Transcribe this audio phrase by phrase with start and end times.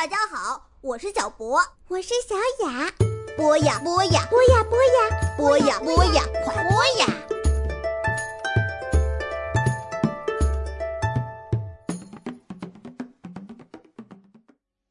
[0.00, 2.34] 大家好，我是小博，我是小
[2.66, 2.90] 雅。
[3.36, 7.06] 播呀播呀，播呀播呀，播呀播呀，快播呀！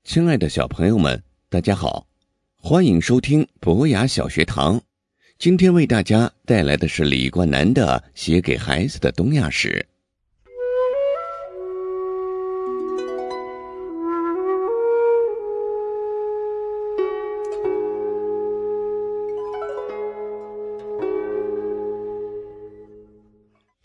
[0.04, 2.06] 亲爱的小朋友们，大家好，
[2.62, 4.80] 欢迎收听博雅小学堂。
[5.40, 9.88] 今天为大家带来的是李冠南的《写给孩子的东亚史》。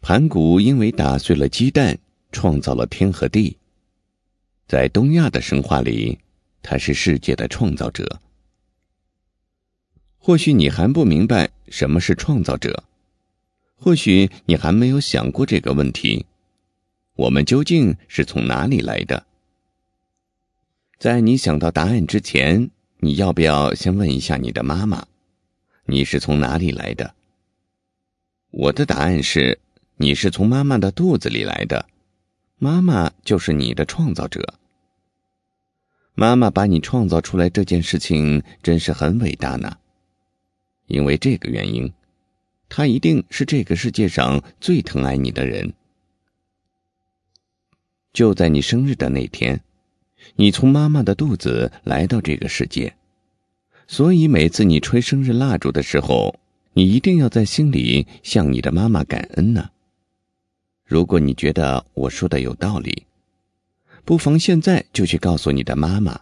[0.06, 1.98] 盘古因为打碎了鸡蛋，
[2.30, 3.56] 创造了天和地。
[4.68, 6.18] 在东亚的神话里，
[6.62, 8.20] 他是世界的创造者。
[10.18, 12.84] 或许你还不明白什么是创造者，
[13.76, 16.26] 或许你还没有想过这个问题：
[17.16, 19.24] 我们究竟是从哪里来的？
[20.98, 22.68] 在你想到答案之前，
[22.98, 25.06] 你要不要先问一下你的妈妈：
[25.86, 27.14] 你是从哪里来的？
[28.50, 29.58] 我的答案是。
[29.96, 31.86] 你是从妈妈的肚子里来的，
[32.58, 34.54] 妈妈就是你的创造者。
[36.14, 39.78] 妈妈把你创造出来这件事情真是很伟大呢。
[40.86, 41.92] 因为这个原因，
[42.68, 45.74] 她一定是这个世界上最疼爱你的人。
[48.12, 49.62] 就在你生日的那天，
[50.34, 52.96] 你从妈妈的肚子来到这个世界，
[53.86, 56.38] 所以每次你吹生日蜡烛的时候，
[56.72, 59.70] 你一定要在心里向你的妈妈感恩呢。
[60.84, 63.06] 如果你觉得我说的有道理，
[64.04, 66.20] 不妨现在就去告诉你的妈妈，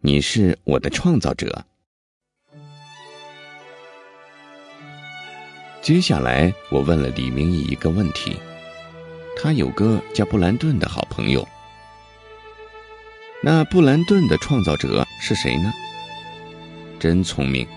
[0.00, 1.66] 你是我的创造者。
[5.82, 8.38] 接下来，我问了李明义一个问题：
[9.36, 11.46] 他有个叫布兰顿的好朋友，
[13.42, 15.70] 那布兰顿的创造者是谁呢？
[16.98, 17.68] 真聪明，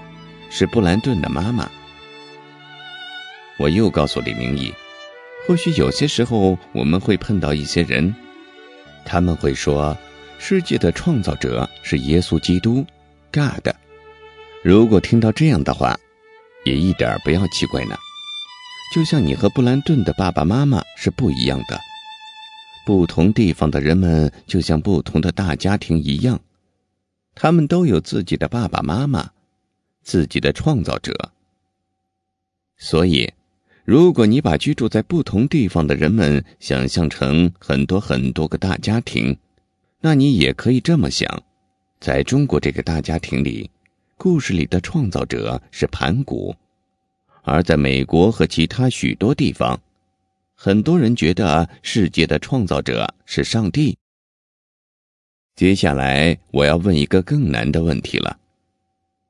[0.50, 1.70] 是布兰顿的妈妈。
[3.60, 4.74] 我又告诉李明义。
[5.48, 8.14] 或许有些时候我们会碰到一些人，
[9.06, 9.98] 他们会说，
[10.38, 12.86] 世界的创造者是耶稣基督
[13.32, 13.74] ，God。
[14.62, 15.98] 如果听到这样的话，
[16.66, 17.96] 也一点不要奇怪呢。
[18.94, 21.80] 就像你和布兰顿的爸爸妈妈是不一样的，
[22.86, 26.42] 不同地方的人们就像不同的大家庭一样，
[27.36, 29.32] 他们都有自己的爸爸妈妈，
[30.04, 31.32] 自己的创造者。
[32.76, 33.34] 所以。
[33.88, 39.38] 如果你把居住在不同地方的人们想象成很多很多个大家庭，
[40.02, 41.42] 那你也可以这么想：
[42.02, 43.72] 在中国这个大家庭里，
[44.18, 46.54] 故事里的创造者是盘古；
[47.44, 49.80] 而在美国和其他许多地方，
[50.54, 53.98] 很多人觉得世界的创造者是上帝。
[55.56, 58.38] 接下来我要问一个更难的问题了，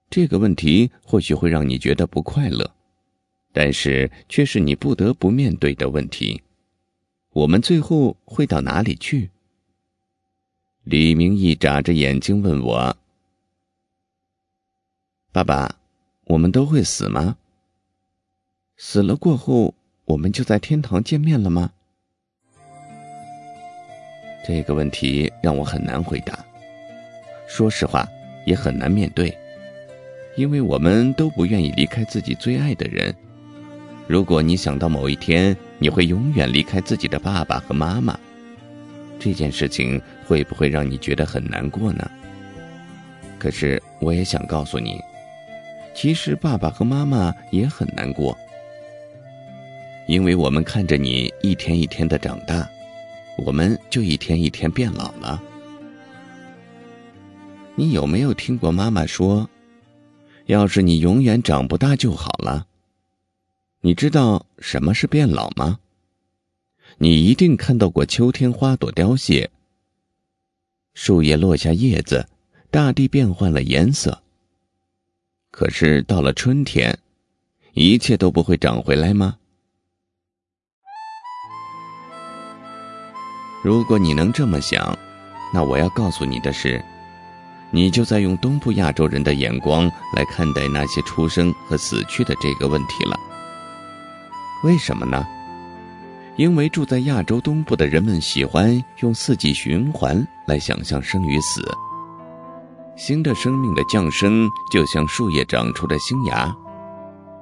[0.09, 2.73] 这个问题或许会让你觉得不快乐。
[3.59, 6.43] 但是，却是你不得不面对的问题。
[7.31, 9.31] 我们最后会到哪里去？
[10.83, 12.95] 李明义眨着眼睛问我
[15.33, 15.79] ：“爸爸，
[16.25, 17.35] 我们都会死吗？
[18.75, 19.73] 死了过后，
[20.05, 21.71] 我们就在天堂见面了吗？”
[24.45, 26.45] 这个问题让我很难回答。
[27.47, 28.07] 说实话，
[28.45, 29.35] 也很难面对，
[30.35, 33.15] 因为我们都不愿意离开自己最爱的人。
[34.07, 38.17] 如果你想到某一天你会永远离开自己的爸爸和妈妈，
[39.19, 42.09] 这件事情会不会让你觉得很难过呢？
[43.37, 44.99] 可是我也想告诉你，
[45.93, 48.35] 其实爸爸和妈妈也很难过，
[50.07, 52.67] 因为我们看着你一天一天的长大，
[53.45, 55.43] 我们就一天一天变老了。
[57.75, 59.47] 你有没有听过妈妈说，
[60.45, 62.65] 要是你永远长不大就好了？
[63.81, 65.79] 你知道什么是变老吗？
[66.97, 69.51] 你一定看到过秋天花朵凋谢，
[70.93, 72.27] 树叶落下叶子，
[72.71, 74.23] 大地变换了颜色。
[75.51, 76.97] 可是到了春天，
[77.73, 79.37] 一切都不会长回来吗？
[83.63, 84.97] 如果你能这么想，
[85.53, 86.83] 那我要告诉你的是，
[87.71, 93.16] 你就在用东部亚洲人的眼光来看待那些出生和死去的这个问题了。
[94.63, 95.25] 为什么呢？
[96.35, 101.61] 因为住在亚洲东部的人们喜欢用四季循环来想象生与死。
[102.95, 106.55] 新的生命的降生就像树叶长出的新芽，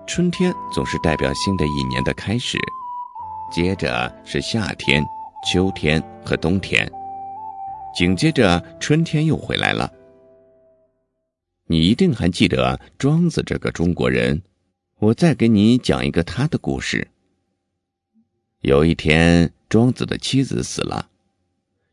[0.06, 2.58] 春天总是代表新的一年的开始，
[3.52, 5.06] 接着是夏天、
[5.50, 6.90] 秋天和冬天，
[7.94, 9.90] 紧接着春天又回来了。
[11.68, 14.42] 你一定还记得庄子这个中国人，
[14.98, 17.10] 我再给你讲一个他的故事。
[18.62, 21.10] 有一天，庄子的妻子死了，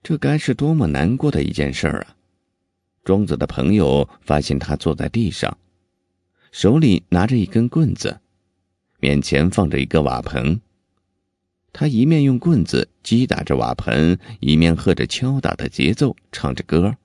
[0.04, 2.16] 这该是多么难过的一件事儿啊！
[3.02, 5.58] 庄子的朋友发现他坐在地上，
[6.52, 8.20] 手里拿着一根棍子，
[9.00, 10.60] 面前放着一个瓦盆。
[11.72, 16.96] 他一面用棍子击打着瓦盆，一面和着敲打的节奏唱着歌。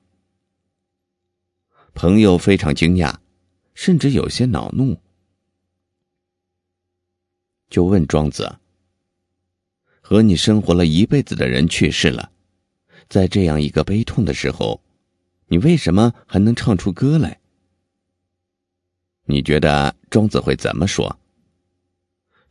[1.95, 3.15] 朋友非常惊讶，
[3.73, 4.99] 甚至有些恼怒，
[7.69, 8.57] 就问庄子
[10.01, 12.31] ：“和你生活了一辈子的人去世了，
[13.09, 14.81] 在这样一个悲痛的时候，
[15.47, 17.39] 你为什么还能唱出歌来？”
[19.29, 21.19] 你觉得庄子会怎么说？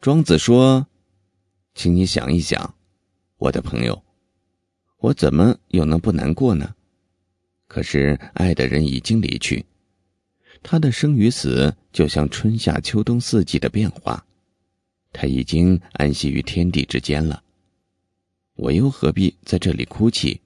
[0.01, 0.87] 庄子说
[1.75, 2.75] ：“请你想一想，
[3.39, 4.05] 我的朋友，
[4.99, 6.75] 我怎么又能不难过呢？”
[7.67, 9.65] 可是，爱的人已经离去，
[10.63, 14.26] 他的生与死就像春夏秋冬四季的变化，
[15.19, 17.43] 他已经安息于天地之间了。
[18.55, 20.43] 我又何必在这里哭泣？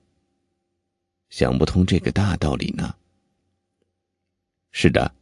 [1.28, 2.94] 想不通这个大道理呢。
[4.70, 5.12] 是的，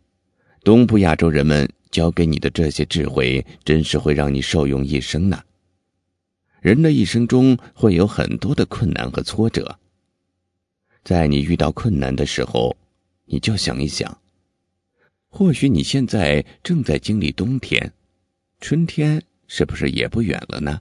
[0.62, 5.42] 东部亚洲人们教给你的这些智慧，真是会让你受用一生呢。
[6.60, 9.78] 人的一生中会有很多的困难和挫折。
[11.04, 12.76] 在你遇到困难的时候，
[13.24, 14.20] 你就想一想，
[15.28, 17.94] 或许你现在正在经历冬天，
[18.60, 20.80] 春天是不是也不远了呢？